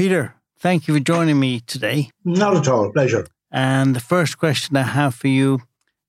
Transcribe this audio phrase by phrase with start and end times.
[0.00, 2.10] Peter, thank you for joining me today.
[2.24, 2.90] Not at all.
[2.90, 3.26] Pleasure.
[3.52, 5.60] And the first question I have for you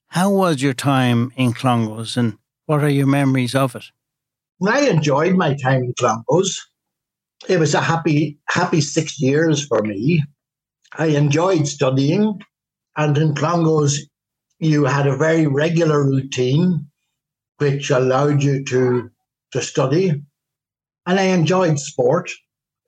[0.07, 3.83] How was your time in Clongowes and what are your memories of it?
[4.65, 6.55] I enjoyed my time in Clongowes.
[7.49, 10.23] It was a happy, happy six years for me.
[10.97, 12.39] I enjoyed studying,
[12.95, 13.97] and in Clongowes,
[14.59, 16.87] you had a very regular routine
[17.57, 19.09] which allowed you to,
[19.51, 20.11] to study.
[21.05, 22.31] And I enjoyed sport.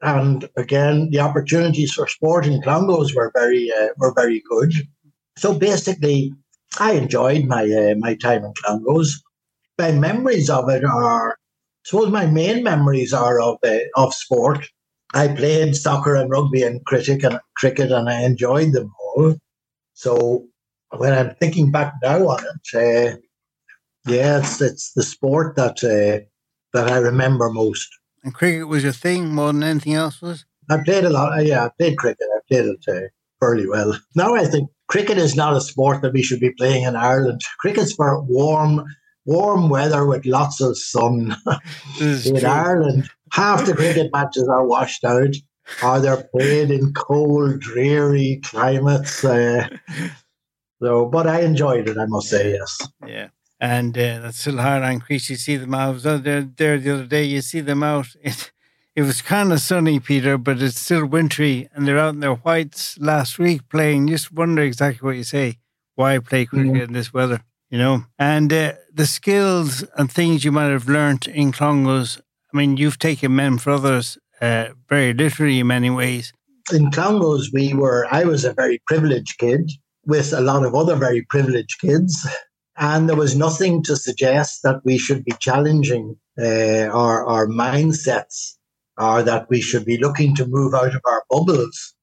[0.03, 4.73] And again, the opportunities for sport in Clongowes were very uh, were very good.
[5.37, 6.33] So basically,
[6.79, 9.13] I enjoyed my uh, my time in Clongowes.
[9.79, 11.35] My memories of it are, I
[11.85, 14.67] suppose, my main memories are of uh, of sport.
[15.13, 19.35] I played soccer and rugby and cricket and cricket, and I enjoyed them all.
[19.93, 20.47] So
[20.97, 23.17] when I'm thinking back now on it, uh,
[24.05, 26.25] yeah, it's it's the sport that uh,
[26.73, 27.89] that I remember most.
[28.23, 30.45] And cricket was your thing more than anything else, was?
[30.69, 31.37] I played a lot.
[31.37, 32.27] Uh, yeah, I played cricket.
[32.35, 33.07] I played it uh,
[33.39, 33.97] fairly well.
[34.15, 37.41] Now I think cricket is not a sport that we should be playing in Ireland.
[37.59, 38.85] Cricket's for warm,
[39.25, 41.35] warm weather with lots of sun.
[41.99, 42.49] in true.
[42.49, 45.35] Ireland, half the cricket matches are washed out,
[45.83, 49.23] or they're played in cold, dreary climates.
[49.25, 49.67] Uh,
[50.81, 51.97] so, but I enjoyed it.
[51.97, 52.77] I must say, yes.
[53.05, 53.27] Yeah
[53.59, 55.29] and uh, that's still hard on Crease.
[55.29, 55.87] You see them out.
[55.87, 57.23] I was there, there the other day.
[57.23, 58.07] You see them out.
[58.23, 58.51] It,
[58.95, 62.35] it was kind of sunny, Peter, but it's still wintry, and they're out in their
[62.35, 64.07] whites last week playing.
[64.07, 65.57] Just wonder exactly what you say.
[65.95, 66.83] Why play cricket mm.
[66.83, 67.41] in this weather?
[67.71, 72.21] You know, and uh, the skills and things you might have learnt in Clongowes.
[72.53, 76.31] I mean, you've taken men for others uh, very literally in many ways.
[76.71, 78.07] In Clongowes, we were.
[78.11, 79.71] I was a very privileged kid
[80.05, 82.27] with a lot of other very privileged kids.
[82.77, 88.55] And there was nothing to suggest that we should be challenging uh, our, our mindsets
[88.97, 91.93] or that we should be looking to move out of our bubbles.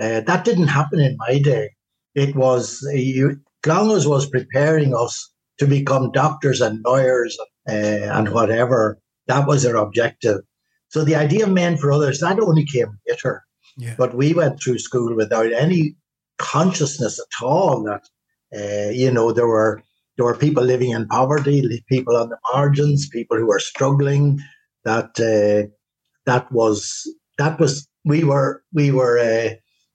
[0.00, 1.70] Uh, that didn't happen in my day.
[2.14, 7.36] It was, you, was preparing us to become doctors and lawyers
[7.68, 8.98] uh, and whatever.
[9.26, 10.40] That was their objective.
[10.88, 13.42] So the idea of men for others, that only came later.
[13.76, 13.94] Yeah.
[13.96, 15.94] But we went through school without any
[16.38, 18.08] consciousness at all that,
[18.56, 19.82] uh, you know, there were
[20.18, 24.40] there were people living in poverty, people on the margins, people who were struggling.
[24.84, 25.70] That uh,
[26.26, 27.08] that was
[27.38, 29.54] that was we were we were uh,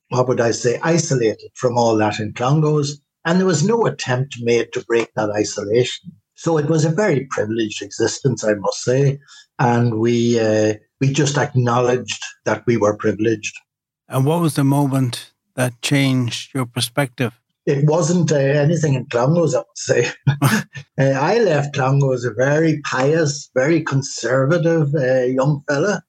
[0.09, 4.37] what would I say isolated from all that in Clongowes, and there was no attempt
[4.39, 6.11] made to break that isolation.
[6.35, 9.19] So it was a very privileged existence, I must say,
[9.59, 13.55] and we uh, we just acknowledged that we were privileged.
[14.07, 17.39] And what was the moment that changed your perspective?
[17.65, 20.07] It wasn't uh, anything in Clongowes, I would say.
[20.41, 20.65] uh,
[20.99, 26.03] I left Clongowes a very pious, very conservative uh, young fella,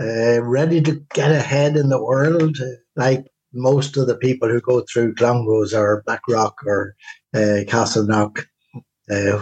[0.00, 4.60] uh, ready to get ahead in the world, uh, like most of the people who
[4.60, 6.94] go through Clongowes or Blackrock or
[7.34, 8.44] uh, Castleknock.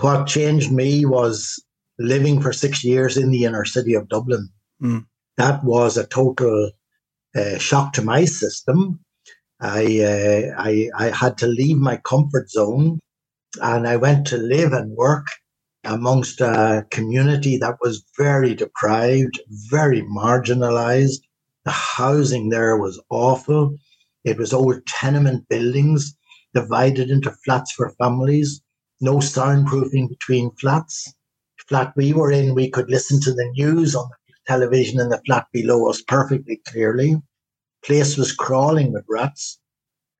[0.02, 1.62] what changed me was
[1.98, 4.48] living for six years in the inner city of Dublin.
[4.82, 5.06] Mm.
[5.36, 6.70] That was a total
[7.58, 9.00] shock to my system
[9.60, 13.00] I, uh, I, I had to leave my comfort zone
[13.60, 15.26] and I went to live and work
[15.84, 21.20] amongst a community that was very deprived, very marginalized.
[21.64, 23.76] The housing there was awful.
[24.24, 26.16] It was old tenement buildings
[26.54, 28.62] divided into flats for families,
[29.00, 31.04] no soundproofing between flats.
[31.58, 35.10] The Flat we were in, we could listen to the news on the television in
[35.10, 37.16] the flat below us perfectly clearly
[37.84, 39.58] place was crawling with rats.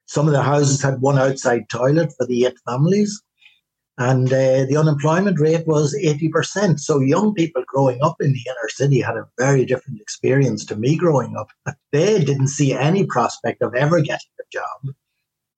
[0.07, 3.23] Some of the houses had one outside toilet for the eight families.
[3.97, 6.81] And uh, the unemployment rate was 80%.
[6.81, 10.77] So young people growing up in the inner city had a very different experience to
[10.77, 11.49] me growing up.
[11.93, 14.95] They didn't see any prospect of ever getting a job.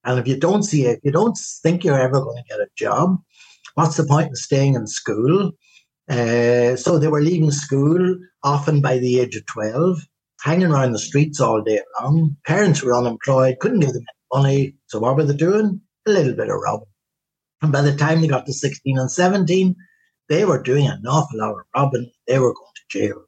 [0.04, 2.60] And if you don't see it, if you don't think you're ever going to get
[2.60, 3.16] a job,
[3.74, 5.52] what's the point in staying in school?
[6.08, 9.98] Uh, so they were leaving school often by the age of 12
[10.46, 12.36] hanging around the streets all day long.
[12.46, 14.74] Parents were unemployed, couldn't give them any money.
[14.86, 15.80] So what were they doing?
[16.06, 16.86] A little bit of robbing.
[17.62, 19.74] And by the time they got to 16 and 17,
[20.28, 22.12] they were doing an awful lot of robbing.
[22.28, 23.24] They were going to jail.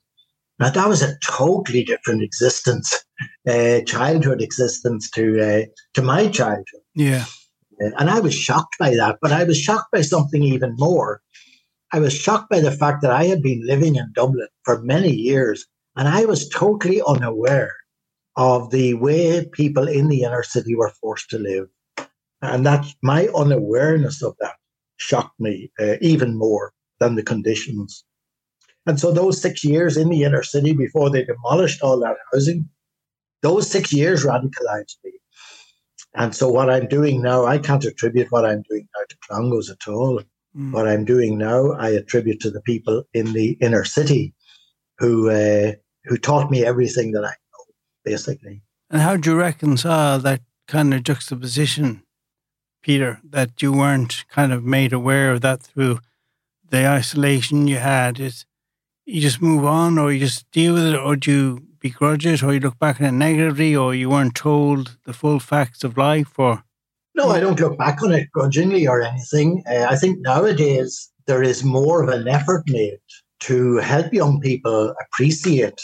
[0.61, 2.95] Now that was a totally different existence,
[3.49, 5.63] uh, childhood existence to uh,
[5.95, 6.85] to my childhood.
[6.95, 7.25] Yeah,
[7.81, 9.19] uh, and I was shocked by that.
[9.23, 11.21] But I was shocked by something even more.
[11.93, 15.13] I was shocked by the fact that I had been living in Dublin for many
[15.13, 15.65] years
[15.99, 17.75] and I was totally unaware
[18.37, 21.67] of the way people in the inner city were forced to live.
[22.41, 24.55] And that my unawareness of that
[24.97, 28.05] shocked me uh, even more than the conditions.
[28.87, 32.69] And so those six years in the inner city before they demolished all that housing,
[33.43, 35.13] those six years radicalized me.
[36.15, 39.69] And so what I'm doing now, I can't attribute what I'm doing now to Clongowes
[39.69, 40.23] at all.
[40.57, 40.73] Mm.
[40.73, 44.33] What I'm doing now, I attribute to the people in the inner city
[44.99, 45.73] who uh,
[46.09, 47.65] who taught me everything that I know,
[48.05, 48.63] basically.
[48.91, 52.03] And how do you reconcile that kind of juxtaposition,
[52.83, 56.01] Peter, that you weren't kind of made aware of that through
[56.69, 58.19] the isolation you had?
[58.19, 58.47] Is
[59.05, 62.43] you just move on, or you just deal with it, or do you begrudge it,
[62.43, 65.99] or you look back on it negatively, or you weren't told the full facts of
[65.99, 66.65] life, or
[67.15, 69.63] no, I don't look back on it grudgingly or anything.
[69.69, 73.01] Uh, I think nowadays there is more of an effort made
[73.41, 75.81] to help young people appreciate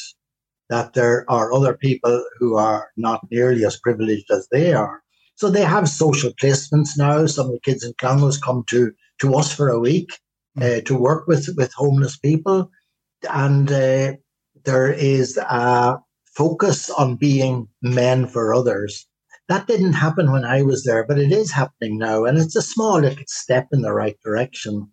[0.70, 5.02] that there are other people who are not nearly as privileged as they are.
[5.36, 7.26] So they have social placements now.
[7.26, 10.10] Some of the kids in Clongowes come to, to us for a week
[10.60, 12.70] uh, to work with, with homeless people.
[13.28, 14.14] And uh,
[14.64, 15.98] there is a
[16.36, 19.06] focus on being men for others.
[19.48, 22.24] That didn't happen when I was there, but it is happening now.
[22.24, 24.88] And it's a small little step in the right direction.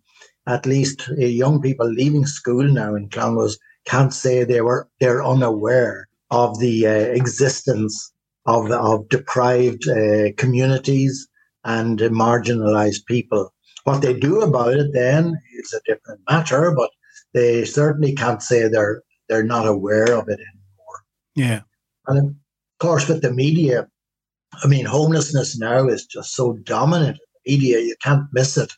[0.46, 3.56] At least uh, young people leaving school now in Clongowes
[3.86, 8.12] can't say they were they're unaware of the uh, existence
[8.46, 11.28] of of deprived uh, communities
[11.64, 13.52] and marginalized people.
[13.84, 16.90] What they do about it then is a different matter, but
[17.34, 20.98] they certainly can't say they're they're not aware of it anymore.
[21.34, 21.60] Yeah,
[22.06, 22.34] and of
[22.78, 23.88] course with the media,
[24.62, 27.18] I mean homelessness now is just so dominant.
[27.18, 28.72] In the media, you can't miss it.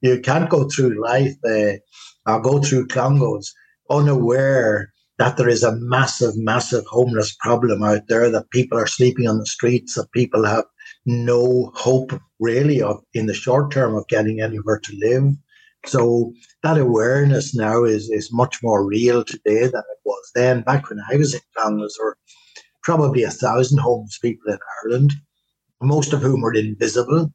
[0.00, 1.74] You can't go through life uh,
[2.26, 3.52] or go through Clongowes
[3.90, 9.28] unaware that there is a massive, massive homeless problem out there, that people are sleeping
[9.28, 10.64] on the streets, that people have
[11.04, 15.24] no hope really of in the short term of getting anywhere to live.
[15.84, 16.32] So
[16.62, 20.62] that awareness now is, is much more real today than it was then.
[20.62, 22.18] Back when I was in Clongowes, there were
[22.82, 25.12] probably a thousand homeless people in Ireland,
[25.82, 27.30] most of whom were invisible,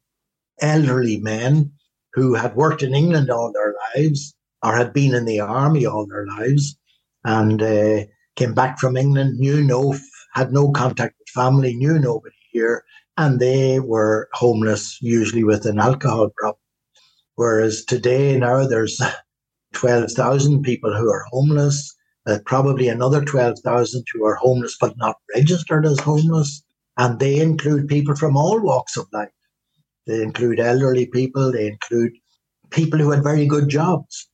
[0.61, 1.71] elderly men
[2.13, 6.07] who had worked in England all their lives, or had been in the army all
[6.07, 6.75] their lives
[7.23, 7.99] and uh,
[8.35, 9.95] came back from England, knew no,
[10.33, 12.83] had no contact with family, knew nobody here,
[13.17, 16.59] and they were homeless, usually with an alcohol problem.
[17.35, 18.99] Whereas today, now there's
[19.73, 21.93] 12,000 people who are homeless,
[22.25, 26.63] uh, probably another 12,000 who are homeless but not registered as homeless.
[26.97, 29.29] And they include people from all walks of life.
[30.07, 32.13] They include elderly people, they include
[32.71, 34.27] people who had very good jobs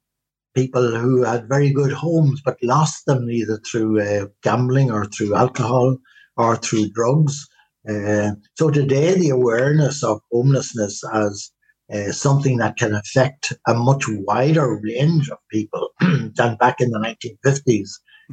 [0.53, 5.35] people who had very good homes but lost them either through uh, gambling or through
[5.35, 5.97] alcohol
[6.37, 7.47] or through drugs.
[7.89, 11.51] Uh, so today, the awareness of homelessness as
[11.93, 16.99] uh, something that can affect a much wider range of people than back in the
[16.99, 17.89] 1950s,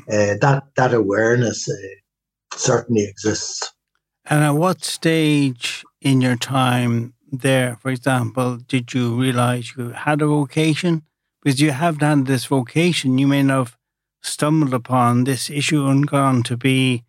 [0.09, 1.75] uh, that that awareness uh,
[2.55, 3.73] certainly exists.
[4.27, 10.23] And at what stage in your time there, for example, did you realize you had
[10.23, 11.03] a vocation?
[11.43, 13.77] Because you have done this vocation, you may not have
[14.23, 17.05] stumbled upon this issue and gone to be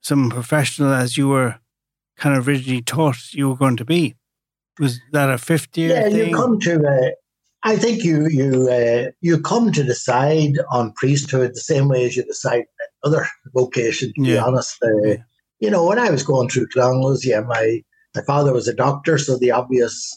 [0.00, 1.58] some professional as you were
[2.16, 4.16] kind of originally taught you were going to be.
[4.78, 6.28] Was that a 50 year yeah, thing?
[6.28, 7.10] you come to, uh,
[7.64, 12.16] I think you you uh, you come to decide on priesthood the same way as
[12.16, 12.64] you decide
[13.02, 14.34] other vocation, to yeah.
[14.34, 14.76] be honest.
[14.82, 15.16] Uh, yeah.
[15.60, 17.82] You know, when I was going through Clongowes, yeah, my,
[18.14, 20.16] my father was a doctor, so the obvious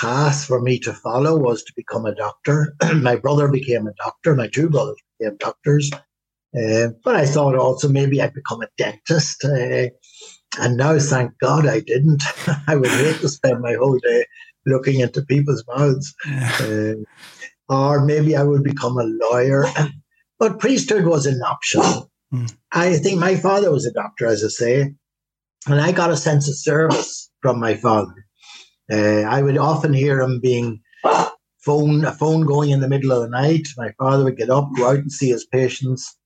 [0.00, 2.74] path for me to follow was to become a doctor.
[2.96, 4.34] my brother became a doctor.
[4.34, 5.90] My two brothers became doctors.
[6.56, 9.44] Uh, but I thought also maybe I'd become a dentist.
[9.44, 9.88] Uh,
[10.60, 12.22] and now, thank God I didn't.
[12.66, 14.26] I would hate to spend my whole day
[14.66, 16.14] looking into people's mouths.
[16.60, 16.94] Uh,
[17.68, 19.64] or maybe I would become a lawyer.
[20.38, 21.82] but priesthood was an option.
[22.32, 22.54] Mm.
[22.72, 24.94] I think my father was a doctor, as I say,
[25.66, 28.14] and I got a sense of service from my father.
[28.92, 30.80] Uh, I would often hear him being
[31.64, 33.66] phone a phone going in the middle of the night.
[33.76, 36.16] My father would get up, go out and see his patients,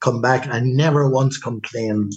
[0.00, 2.12] come back, and never once complained.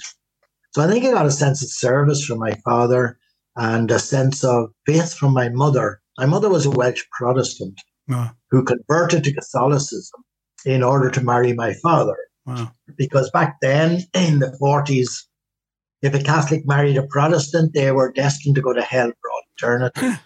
[0.71, 3.17] So I think I got a sense of service from my father
[3.55, 6.01] and a sense of faith from my mother.
[6.17, 8.31] My mother was a Welsh Protestant wow.
[8.51, 10.23] who converted to Catholicism
[10.65, 12.17] in order to marry my father.
[12.45, 12.71] Wow.
[12.97, 15.09] Because back then in the 40s,
[16.01, 19.11] if a Catholic married a Protestant, they were destined to go to hell
[19.57, 20.19] eternity.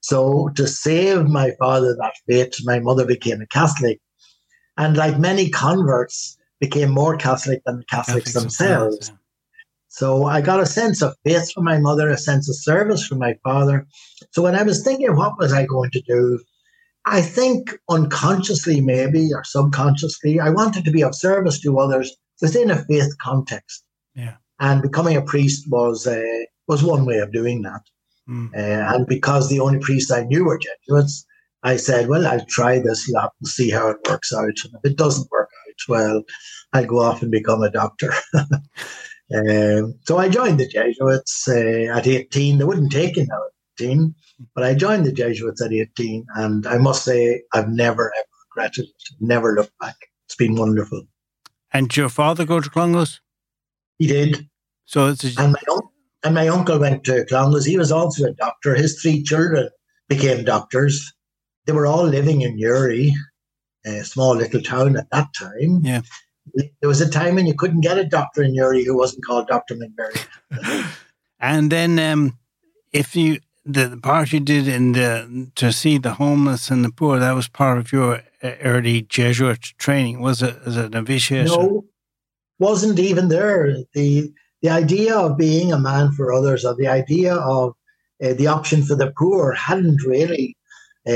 [0.00, 4.00] so to save my father that fate, my mother became a Catholic.
[4.76, 8.96] And like many converts, became more Catholic than the Catholics, Catholics themselves.
[8.96, 9.16] themselves yeah.
[9.88, 13.18] So I got a sense of faith from my mother, a sense of service from
[13.18, 13.88] my father.
[14.30, 16.38] So when I was thinking, what was I going to do?
[17.06, 22.70] I think unconsciously, maybe, or subconsciously, I wanted to be of service to others within
[22.70, 23.84] a faith context.
[24.14, 24.34] Yeah.
[24.60, 26.22] and becoming a priest was uh,
[26.68, 27.80] was one way of doing that.
[28.30, 28.54] Mm.
[28.54, 31.26] Uh, and because the only priests I knew were Jesuits,
[31.62, 34.44] I said, "Well, I'll try this lot and see how it works out.
[34.44, 36.22] And if it doesn't work out, well,
[36.72, 38.12] I'll go off and become a doctor."
[39.34, 42.58] um, so I joined the Jesuits uh, at 18.
[42.58, 43.42] They wouldn't take you now
[43.78, 44.14] at 18,
[44.54, 48.84] but I joined the Jesuits at 18, and I must say I've never ever regretted
[48.84, 49.02] it.
[49.20, 49.96] Never looked back.
[50.26, 51.02] It's been wonderful.
[51.72, 53.20] And your father go to Clongowes?
[53.98, 54.48] He did.
[54.86, 55.82] So it's a- and, my un-
[56.22, 57.64] and my uncle went to Clongowes.
[57.64, 58.74] He was also a doctor.
[58.74, 59.68] His three children
[60.08, 61.12] became doctors.
[61.66, 63.14] They were all living in Newry,
[63.86, 65.80] a small little town at that time.
[65.82, 66.02] Yeah.
[66.54, 69.46] There was a time when you couldn't get a doctor in Newry who wasn't called
[69.46, 69.76] Dr.
[69.76, 70.90] McVerry.
[71.40, 72.38] and then um,
[72.92, 76.90] if you the, the part you did in the to see the homeless and the
[76.90, 81.46] poor that was part of your uh, early Jesuit training was it as a novitiate?
[81.46, 81.84] No,
[82.58, 83.76] wasn't even there.
[83.92, 87.72] the The idea of being a man for others, or the idea of
[88.22, 90.56] uh, the option for the poor, hadn't really
[91.06, 91.10] uh,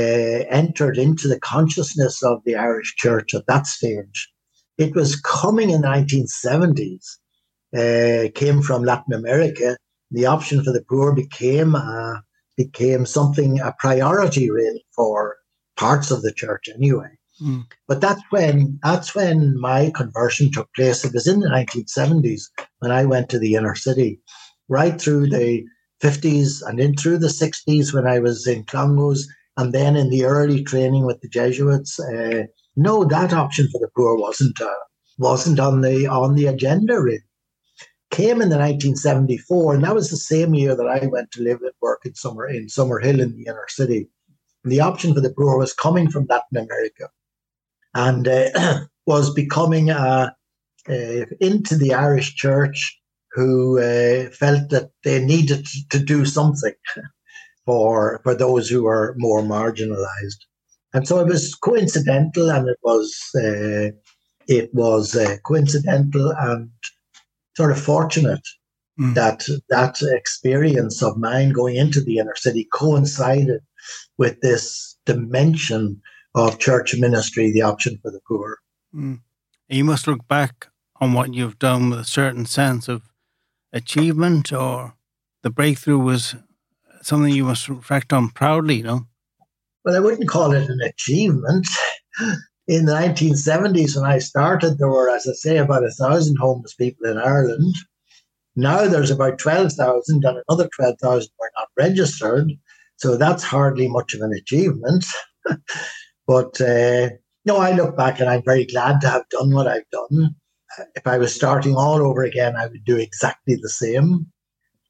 [0.49, 4.31] entered into the consciousness of the Irish Church at that stage.
[4.77, 7.17] It was coming in the 1970s.
[7.75, 9.75] Uh, came from Latin America.
[10.11, 12.19] The option for the poor became uh,
[12.55, 15.35] became something a priority really for
[15.75, 17.09] parts of the church anyway.
[17.41, 17.65] Mm.
[17.87, 21.03] But that's when that's when my conversion took place.
[21.03, 22.43] It was in the 1970s
[22.79, 24.19] when I went to the inner city,
[24.69, 25.63] right through the
[26.03, 29.25] 50s and in through the 60s when I was in Clongowes,
[29.57, 31.99] and then in the early training with the Jesuits.
[31.99, 32.43] Uh,
[32.75, 34.69] no, that option for the poor wasn't uh,
[35.17, 37.23] wasn't on the on the agenda really
[38.15, 41.61] came in the 1974, and that was the same year that I went to live
[41.61, 44.07] and work in Summer in Summerhill in the inner city.
[44.63, 47.09] And the option for the poor was coming from Latin America,
[47.93, 50.31] and uh, was becoming uh,
[50.89, 52.99] uh, into the Irish Church,
[53.31, 56.73] who uh, felt that they needed to do something
[57.65, 60.39] for for those who were more marginalised.
[60.93, 63.91] And so it was coincidental, and it was uh,
[64.47, 66.69] it was uh, coincidental and
[67.57, 68.47] sort of fortunate
[68.99, 69.13] mm.
[69.15, 73.61] that that experience of mine going into the inner city coincided
[74.17, 76.01] with this dimension
[76.35, 78.57] of church ministry, the option for the poor.
[78.93, 79.21] Mm.
[79.67, 80.67] You must look back
[81.01, 83.03] on what you've done with a certain sense of
[83.73, 84.95] achievement, or
[85.43, 86.35] the breakthrough was
[87.01, 89.07] something you must reflect on proudly, you know?
[89.83, 91.67] Well, I wouldn't call it an achievement
[92.67, 96.73] in the 1970s when I started, there were, as I say, about a thousand homeless
[96.73, 97.75] people in Ireland.
[98.55, 102.51] Now there's about 12,000 and another 12,000 were not registered.
[102.97, 105.05] So that's hardly much of an achievement.
[106.27, 107.09] but uh,
[107.43, 110.35] no, I look back and I'm very glad to have done what I've done.
[110.95, 114.27] If I was starting all over again, I would do exactly the same.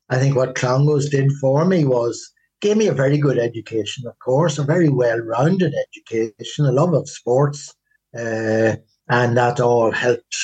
[0.10, 4.18] I think what Clongowes did for me was gave me a very good education, of
[4.20, 7.74] course, a very well rounded education, a love of sports,
[8.18, 8.76] uh,
[9.10, 10.38] and that all helped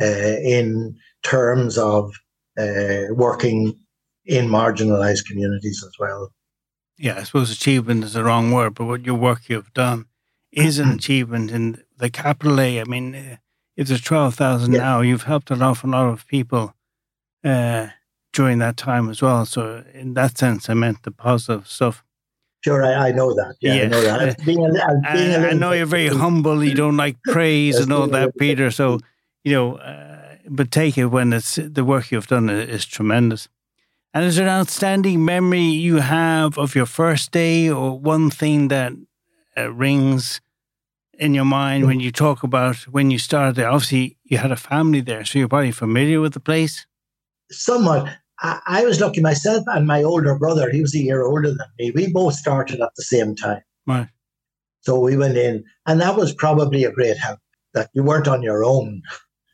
[0.00, 2.12] uh, in terms of
[2.58, 3.78] uh, working
[4.24, 6.32] in marginalized communities as well.
[6.98, 10.06] Yeah, I suppose achievement is the wrong word, but what your work you've done
[10.50, 12.80] is an achievement in the capital A.
[12.80, 13.36] I mean, uh,
[13.76, 14.78] if there's 12,000 yeah.
[14.78, 16.74] now, you've helped an awful lot of people
[17.44, 17.88] uh,
[18.32, 19.44] during that time as well.
[19.44, 22.02] So in that sense, I meant the positive stuff.
[22.64, 23.54] Sure, I, I know that.
[23.60, 24.44] Yeah, I know that.
[24.44, 24.70] Being a,
[25.14, 26.64] being I, I know you're very humble.
[26.64, 28.70] You don't like praise and all that, Peter.
[28.70, 28.98] So
[29.44, 33.48] you know, uh, but take it when it's the work you've done is tremendous.
[34.12, 38.68] And is there an outstanding memory you have of your first day, or one thing
[38.68, 38.94] that
[39.56, 40.40] uh, rings
[41.18, 43.68] in your mind when you talk about when you started there?
[43.68, 46.86] Obviously, you had a family there, so you're probably familiar with the place.
[47.50, 48.08] Somewhat.
[48.40, 51.66] I, I was lucky myself and my older brother, he was a year older than
[51.78, 51.90] me.
[51.94, 53.62] We both started at the same time.
[53.86, 54.08] Right.
[54.80, 57.40] So we went in, and that was probably a great help
[57.74, 59.02] that you weren't on your own.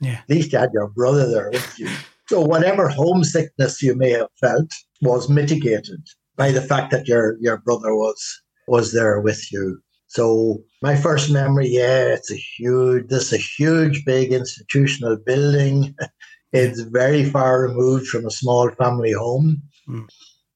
[0.01, 0.19] Yeah.
[0.19, 1.89] At least you had your brother there with you.
[2.29, 6.01] So whatever homesickness you may have felt was mitigated
[6.37, 9.81] by the fact that your your brother was was there with you.
[10.13, 15.95] So my first memory, yeah, it's a huge, this is a huge, big institutional building.
[16.55, 19.63] It's very far removed from a small family home.
[19.89, 20.07] Mm.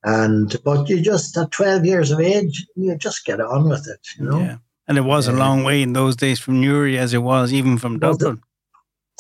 [0.05, 4.03] And but you just at twelve years of age, you just get on with it,
[4.19, 4.39] you know.
[4.39, 4.57] Yeah.
[4.87, 7.79] And it was a long way in those days from Newry as it was even
[7.79, 8.43] from Dublin.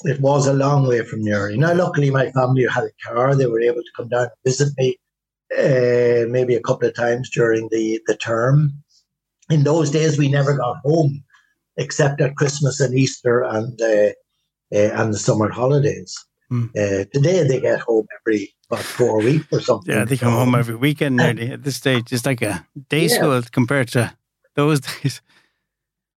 [0.04, 1.56] It was a long way from Newry.
[1.56, 4.68] Now, luckily, my family had a car; they were able to come down and visit
[4.76, 4.98] me,
[5.58, 8.84] uh, maybe a couple of times during the the term.
[9.50, 11.22] In those days, we never got home
[11.76, 14.12] except at Christmas and Easter and uh,
[14.74, 16.16] uh, and the summer holidays.
[16.50, 16.70] Mm.
[16.70, 19.94] Uh, today they get home every about four weeks or something.
[19.94, 22.12] Yeah, they come home every weekend nearly at this stage.
[22.12, 23.16] It's like a day yeah.
[23.16, 24.12] school compared to
[24.54, 25.22] those days.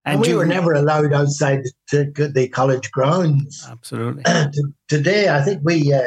[0.05, 3.67] And, and we you, were never allowed outside the, the college grounds.
[3.69, 4.23] Absolutely.
[4.87, 5.93] today, I think we.
[5.93, 6.01] Uh,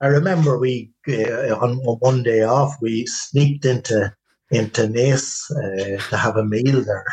[0.00, 4.12] I remember we uh, on, on one day off we sneaked into
[4.52, 7.04] into Naas uh, to have a meal there.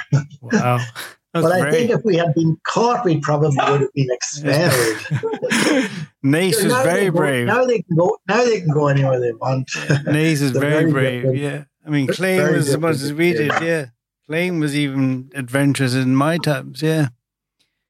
[0.41, 0.79] Wow.
[1.33, 4.97] but I think if we had been caught, we probably would have been expelled.
[6.23, 7.47] Naas is very go, brave.
[7.47, 8.17] Now they can go.
[8.27, 9.67] Now they can go anywhere they want.
[9.69, 11.21] Naas is very, very, brave.
[11.21, 11.39] Different.
[11.39, 13.51] Yeah, I mean, Clane was as much as we did.
[13.61, 13.87] Yeah,
[14.27, 16.81] Clane was even adventurous in my times.
[16.81, 17.09] Yeah,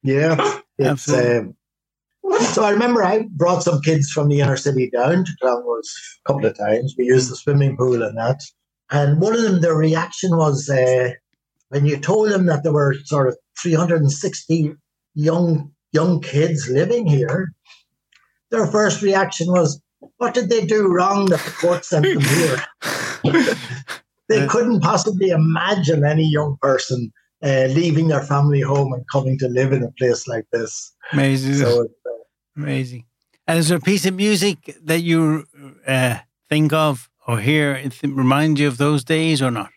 [0.03, 1.37] yeah, absolutely.
[1.37, 1.55] Um,
[2.53, 5.89] so I remember I brought some kids from the inner city down to Clongowes
[6.19, 6.93] a couple of times.
[6.97, 8.41] We used the swimming pool and that.
[8.91, 11.11] And one of them, their reaction was uh,
[11.69, 14.73] when you told them that there were sort of 360
[15.15, 17.53] young young kids living here,
[18.51, 19.81] their first reaction was,
[20.17, 22.63] "What did they do wrong that the court sent them here?"
[24.29, 27.11] they couldn't possibly imagine any young person
[27.43, 30.93] uh, leaving their family home and coming to live in a place like this.
[31.13, 31.55] Amazing.
[31.55, 32.09] So, uh,
[32.55, 33.05] Amazing.
[33.47, 35.45] And is there a piece of music that you
[35.87, 36.19] uh,
[36.49, 39.69] think of or hear it reminds you of those days or not?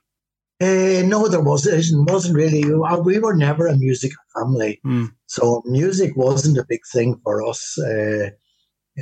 [0.63, 1.85] Uh, no, there wasn't.
[1.85, 2.65] It wasn't really.
[2.65, 5.13] Uh, we were never a music family, mm.
[5.27, 7.77] so music wasn't a big thing for us.
[7.79, 8.31] Uh,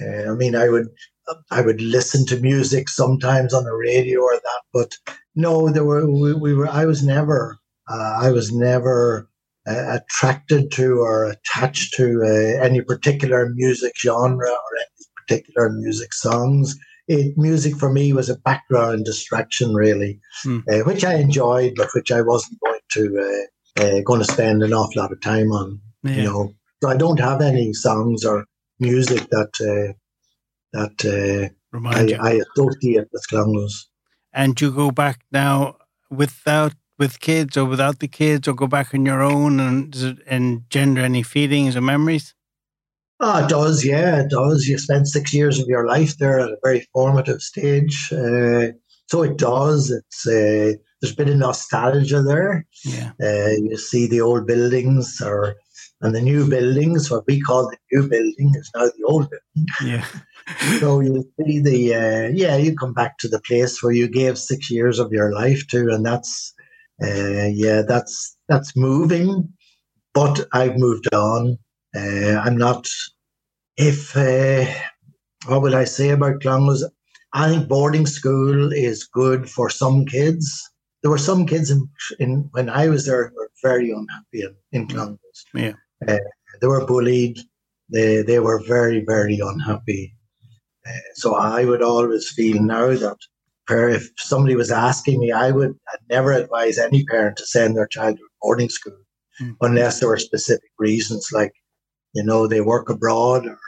[0.00, 0.88] uh, I mean, I would
[1.50, 4.96] I would listen to music sometimes on the radio or that, but
[5.36, 6.68] no, there were we, we were.
[6.68, 7.58] I was never.
[7.88, 9.28] Uh, I was never
[9.68, 16.14] uh, attracted to or attached to uh, any particular music genre or any particular music
[16.14, 16.76] songs.
[17.12, 20.62] It, music for me was a background distraction, really, mm.
[20.70, 24.62] uh, which I enjoyed, but which I wasn't going to uh, uh, going to spend
[24.62, 25.80] an awful lot of time on.
[26.04, 26.12] Yeah.
[26.12, 28.46] You know, so I don't have any songs or
[28.78, 29.92] music that uh,
[30.72, 33.86] that I, I, associate with Clongowes.
[34.32, 35.76] And you go back now
[36.10, 40.02] without with kids or without the kids or go back on your own and does
[40.02, 42.34] it engender any feelings or memories?
[43.22, 44.66] Oh, it does, yeah, it does.
[44.66, 48.10] You spend six years of your life there at a very formative stage.
[48.12, 48.68] Uh,
[49.08, 49.90] so it does.
[49.90, 52.66] It's uh, there's a bit of nostalgia there.
[52.84, 53.12] Yeah.
[53.22, 55.56] Uh, you see the old buildings or
[56.02, 59.66] and the new buildings, what we call the new building is now the old building.
[59.84, 60.06] Yeah.
[60.80, 64.38] so you see the uh, yeah, you come back to the place where you gave
[64.38, 66.54] six years of your life to, and that's
[67.02, 69.52] uh, yeah, that's that's moving,
[70.14, 71.58] but I've moved on.
[71.94, 72.88] Uh, I'm not.
[73.76, 74.66] If uh,
[75.46, 76.84] what would I say about Clongowes?
[77.32, 80.68] I think boarding school is good for some kids.
[81.02, 84.54] There were some kids in, in when I was there who were very unhappy in,
[84.72, 85.44] in Clongowes.
[85.54, 85.72] Yeah,
[86.06, 86.18] uh,
[86.60, 87.38] they were bullied.
[87.88, 90.14] They they were very very unhappy.
[90.86, 93.16] Uh, so I would always feel now that
[93.70, 97.86] if somebody was asking me, I would I'd never advise any parent to send their
[97.86, 98.98] child to boarding school
[99.40, 99.56] mm.
[99.60, 101.52] unless there were specific reasons, like
[102.14, 103.58] you know they work abroad or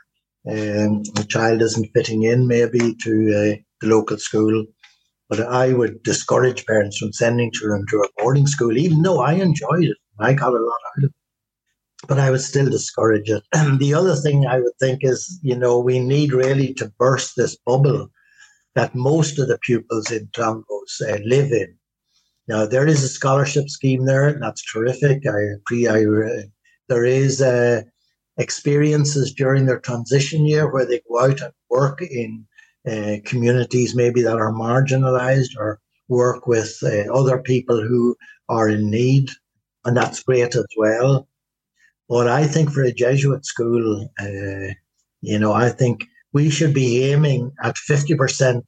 [0.48, 4.66] um, the child isn't fitting in maybe to uh, the local school.
[5.28, 9.34] But I would discourage parents from sending children to a boarding school, even though I
[9.34, 9.96] enjoyed it.
[10.18, 11.12] I got a lot out of it.
[12.08, 13.42] But I would still discourage it.
[13.54, 17.34] And the other thing I would think is, you know, we need really to burst
[17.36, 18.08] this bubble
[18.74, 21.74] that most of the pupils in Clongowes uh, live in.
[22.48, 24.28] Now there is a scholarship scheme there.
[24.28, 25.22] And that's terrific.
[25.26, 25.86] I agree.
[25.86, 26.42] I, uh,
[26.88, 27.82] there is uh,
[28.42, 32.46] experiences during their transition year where they go out and work in
[32.90, 38.16] uh, communities maybe that are marginalised or work with uh, other people who
[38.48, 39.30] are in need,
[39.84, 41.28] and that's great as well.
[42.08, 44.74] But I think for a Jesuit school, uh,
[45.20, 48.62] you know, I think we should be aiming at 50%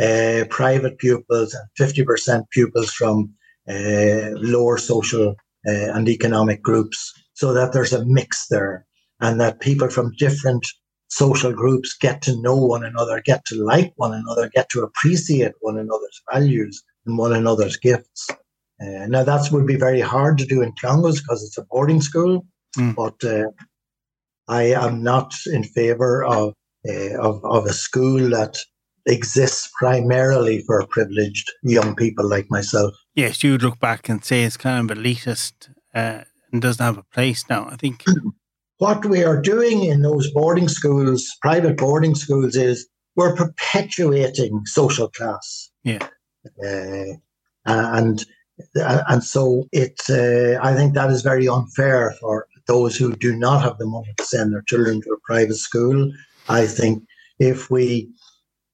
[0.00, 3.32] uh, private pupils and 50% pupils from
[3.68, 5.30] uh, lower social
[5.66, 8.86] uh, and economic groups so that there's a mix there
[9.20, 10.66] and that people from different
[11.08, 15.52] social groups get to know one another, get to like one another, get to appreciate
[15.60, 18.28] one another's values and one another's gifts.
[18.30, 22.00] Uh, now, that would be very hard to do in Clongowes because it's a boarding
[22.00, 22.46] school,
[22.78, 22.94] mm.
[22.94, 23.50] but uh,
[24.48, 26.54] I am not in favour of
[26.88, 28.56] uh, of, of a school that
[29.06, 32.94] exists primarily for privileged young people like myself.
[33.14, 36.96] Yes, you would look back and say it's kind of elitist uh, and doesn't have
[36.96, 37.68] a place now.
[37.70, 38.04] I think
[38.80, 45.08] what we are doing in those boarding schools, private boarding schools, is we're perpetuating social
[45.08, 45.70] class.
[45.84, 46.06] Yeah,
[46.62, 47.14] uh,
[47.64, 48.24] and
[48.76, 50.00] uh, and so it.
[50.08, 54.12] Uh, I think that is very unfair for those who do not have the money
[54.16, 56.12] to send their children to a private school
[56.50, 57.04] I think
[57.38, 58.10] if we,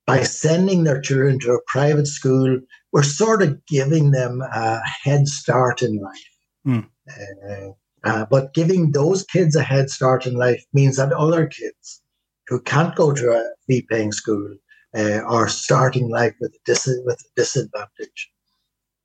[0.06, 2.58] by sending their children to a private school,
[2.92, 6.30] we're sort of giving them a head start in life.
[6.66, 6.86] Mm.
[7.08, 7.72] Uh,
[8.06, 12.00] uh, but giving those kids a head start in life means that other kids
[12.46, 14.56] who can't go to a fee paying school
[14.96, 18.30] uh, are starting life with a, dis- with a disadvantage.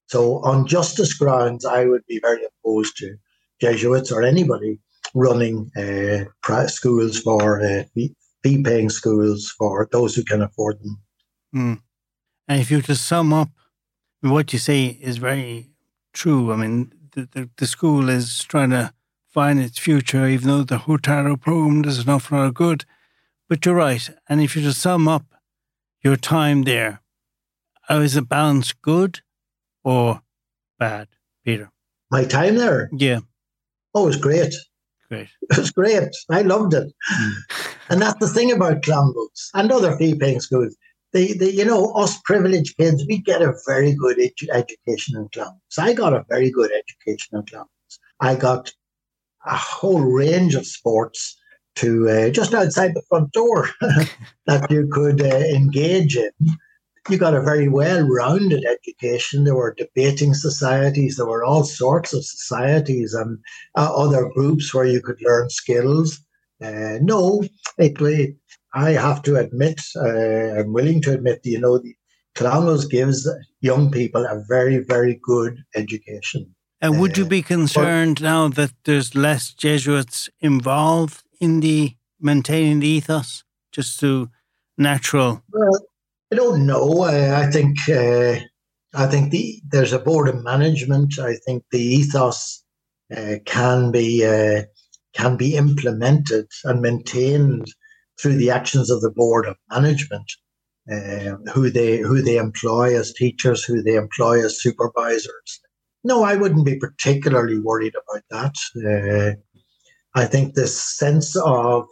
[0.05, 3.15] So, on justice grounds, I would be very opposed to
[3.59, 4.79] Jesuits or anybody
[5.15, 10.99] running uh, schools for uh, fee paying schools for those who can afford them.
[11.55, 11.81] Mm.
[12.47, 13.49] And if you were to sum up,
[14.21, 15.71] what you say is very
[16.13, 16.51] true.
[16.51, 18.93] I mean, the, the, the, school is trying to
[19.27, 22.85] find its future, even though the Hurtado program does an awful lot of good.
[23.49, 24.09] But you're right.
[24.29, 25.25] And if you just sum up
[26.01, 27.01] your time there,
[27.83, 29.21] how is the balance good
[29.83, 30.21] or
[30.79, 31.07] bad,
[31.43, 31.71] Peter?
[32.09, 32.89] My time there?
[32.93, 33.19] Yeah.
[33.93, 34.53] Oh, it was great.
[35.09, 35.27] Great.
[35.41, 36.09] It was great.
[36.29, 36.87] I loved it.
[37.11, 37.31] Mm.
[37.89, 40.75] And that's the thing about Clongowes and other fee paying schools.
[41.13, 45.27] The, the, you know, us privileged kids, we get a very good edu- education in
[45.29, 45.77] Clongowes.
[45.77, 47.99] I got a very good education in Clongowes.
[48.21, 48.71] I got
[49.45, 51.37] a whole range of sports
[51.75, 53.69] to uh, just outside the front door
[54.45, 56.31] that you could uh, engage in.
[57.09, 59.43] You got a very well rounded education.
[59.43, 63.39] There were debating societies, there were all sorts of societies and
[63.75, 66.19] uh, other groups where you could learn skills.
[66.63, 67.43] Uh, no,
[67.79, 68.35] it, it,
[68.73, 71.95] I have to admit, uh, I'm willing to admit, you know, the
[72.35, 73.29] Clongowes gives
[73.59, 76.55] young people a very, very good education.
[76.79, 81.95] And would you uh, be concerned but, now that there's less Jesuits involved in the
[82.19, 84.29] maintaining the ethos, just to
[84.77, 85.43] natural?
[85.51, 85.79] Well,
[86.31, 87.01] I don't know.
[87.01, 88.39] I, I think uh,
[88.93, 91.19] I think the there's a board of management.
[91.19, 92.63] I think the ethos
[93.15, 94.63] uh, can be uh,
[95.13, 97.67] can be implemented and maintained
[98.21, 100.31] through the actions of the board of management,
[100.91, 105.59] uh, who they who they employ as teachers, who they employ as supervisors.
[106.03, 109.35] No, I wouldn't be particularly worried about that.
[109.35, 109.35] Uh,
[110.15, 111.85] I think this sense of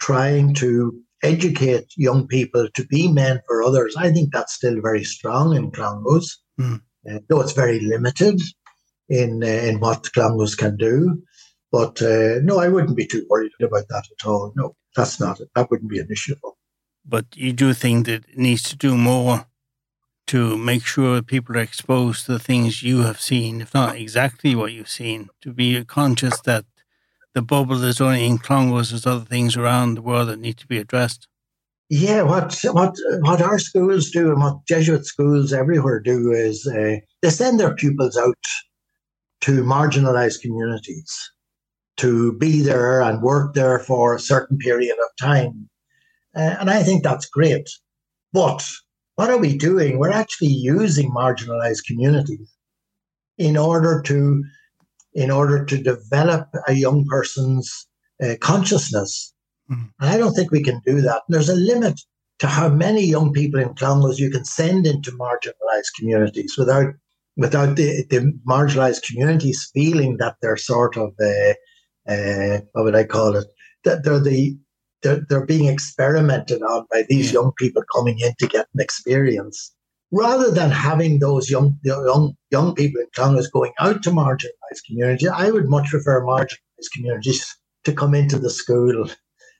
[0.00, 5.04] trying to educate young people to be men for others, I think that's still very
[5.04, 6.80] strong in Clongowes, mm.
[7.10, 8.40] uh, though it's very limited
[9.08, 11.22] in uh, in what Clongowes can do.
[11.72, 14.52] But uh, no, I wouldn't be too worried about that at all.
[14.56, 15.50] No, that's not it.
[15.54, 16.34] That wouldn't be an issue.
[17.04, 19.46] But you do think that it needs to do more
[20.26, 24.56] to make sure people are exposed to the things you have seen, if not exactly
[24.56, 26.64] what you've seen, to be conscious that
[27.34, 30.66] the bubble is only in Clongowes, there's other things around the world that need to
[30.66, 31.28] be addressed.
[31.88, 36.96] Yeah, what what what our schools do and what Jesuit schools everywhere do is uh,
[37.22, 38.34] they send their pupils out
[39.42, 41.30] to marginalized communities
[41.98, 45.68] to be there and work there for a certain period of time,
[46.36, 47.68] uh, and I think that's great.
[48.32, 48.64] But
[49.16, 49.98] what are we doing?
[49.98, 52.52] We're actually using marginalized communities
[53.38, 54.44] in order to
[55.14, 57.86] in order to develop a young person's
[58.22, 59.32] uh, consciousness.
[59.70, 59.90] Mm.
[60.00, 61.22] And I don't think we can do that.
[61.26, 61.98] And there's a limit
[62.40, 66.92] to how many young people in Clongowes you can send into marginalized communities without
[67.38, 71.52] without the, the marginalized communities feeling that they're sort of uh,
[72.08, 73.46] uh, what would I call it?
[73.84, 74.58] That they're the
[75.02, 77.40] they're, they're being experimented on by these yeah.
[77.40, 79.76] young people coming in to get an experience
[80.12, 85.28] rather than having those young young young people in Clongowes going out to marginalised communities,
[85.28, 89.08] I would much prefer marginalised communities to come into the school,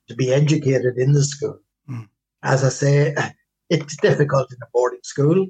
[0.09, 1.59] to be educated in the school.
[1.89, 2.09] Mm.
[2.43, 3.15] As I say,
[3.71, 5.47] it's difficult in a boarding school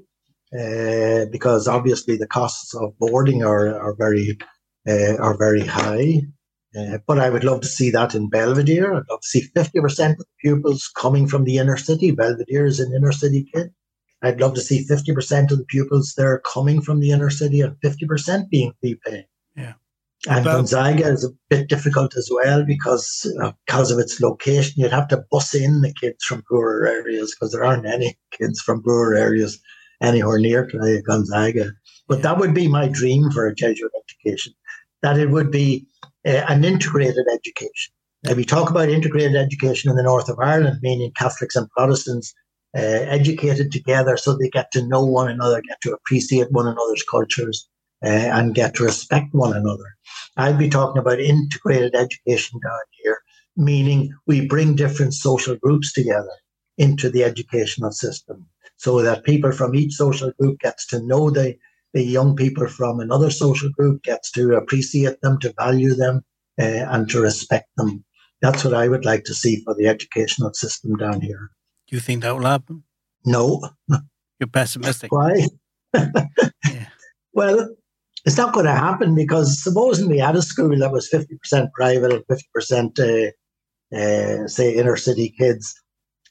[0.59, 4.39] uh, because obviously the costs of boarding are are very
[4.89, 6.23] uh, are very high.
[6.77, 8.93] Uh, but I would love to see that in Belvedere.
[8.93, 12.11] I'd love to see 50% of the pupils coming from the inner city.
[12.11, 13.73] Belvedere is an inner city kid.
[14.23, 17.77] I'd love to see 50% of the pupils there coming from the inner city and
[17.85, 19.25] 50% being fee paying.
[19.55, 19.75] Yeah.
[20.29, 24.75] And but, Gonzaga is a bit difficult as well because uh, because of its location.
[24.77, 28.61] You'd have to bus in the kids from poorer areas because there aren't any kids
[28.61, 29.61] from poorer areas
[30.01, 31.71] anywhere near to Gonzaga.
[32.09, 34.55] But that would be my dream for a Jesuit education,
[35.03, 35.87] that it would be
[36.27, 37.93] uh, an integrated education.
[38.25, 42.35] Now, we talk about integrated education in the north of Ireland, meaning Catholics and Protestants
[42.77, 47.05] uh, educated together so they get to know one another, get to appreciate one another's
[47.11, 47.69] cultures,
[48.05, 49.97] uh, and get to respect one another.
[50.37, 53.19] I'd be talking about integrated education down here,
[53.57, 56.33] meaning we bring different social groups together
[56.77, 61.57] into the educational system so that people from each social group gets to know the,
[61.97, 66.23] the young people from another social group, gets to appreciate them, to value them,
[66.61, 68.05] uh, and to respect them.
[68.43, 71.51] That's what I would like to see for the educational system down here.
[71.89, 72.83] Do you think that will happen?
[73.25, 73.63] No.
[74.39, 75.11] You're pessimistic.
[75.11, 75.49] Why?
[75.95, 76.11] yeah.
[77.33, 77.69] Well,
[78.25, 82.13] it's not going to happen because supposing we had a school that was 50% private
[82.15, 85.75] and 50% uh, uh, say inner city kids,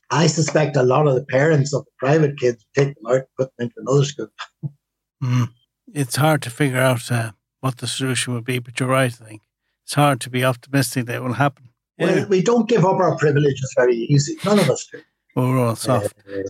[0.10, 3.26] I suspect a lot of the parents of the private kids take them out and
[3.38, 4.28] put them into another school.
[5.24, 5.50] Mm.
[5.94, 9.26] It's hard to figure out uh, what the solution would be, but you're right, I
[9.26, 9.42] think.
[9.84, 11.70] It's hard to be optimistic that it will happen.
[11.98, 14.36] Well, we don't give up our privileges very easy.
[14.44, 15.00] None of us do.
[15.36, 16.16] Well, we're all soft.
[16.28, 16.42] Uh,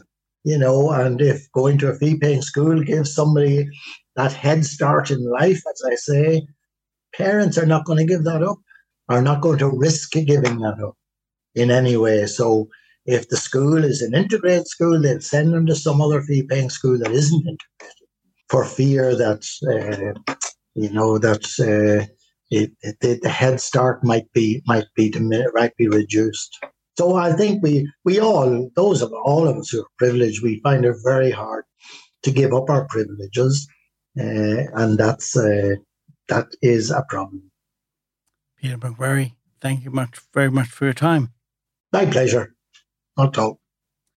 [0.44, 3.68] you know, and if going to a fee paying school gives somebody
[4.16, 6.48] that head start in life, as I say,
[7.16, 8.58] parents are not going to give that up,
[9.10, 10.96] are not going to risk giving that up
[11.56, 12.26] in any way.
[12.26, 12.70] So
[13.06, 16.70] if the school is an integrated school, they'll send them to some other fee paying
[16.70, 17.95] school that isn't integrated
[18.50, 20.34] for fear that, uh,
[20.76, 21.46] you know, that.
[21.60, 22.06] Uh,
[22.52, 25.12] it, it, the head start might be might be
[25.54, 26.58] might be reduced.
[26.98, 30.62] So I think we we all those of all of us who are privileged, we
[30.64, 31.66] find it very hard
[32.24, 33.68] to give up our privileges,
[34.20, 35.76] uh, and that's uh,
[36.30, 37.52] that is a problem.
[38.58, 41.34] Peter McVerry, thank you much very much for your time.
[41.92, 42.56] My pleasure.
[43.18, 43.60] Not all.